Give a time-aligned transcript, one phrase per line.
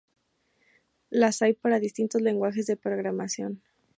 [1.11, 3.61] Las hay para distintos lenguajes de programación.